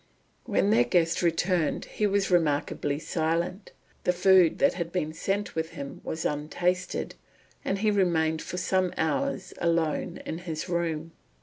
[0.45, 3.71] When their guest returned he was remarkably silent;
[4.03, 7.13] the food that had been sent with him was untasted,
[7.63, 11.11] and he remained for some hours alone in his room.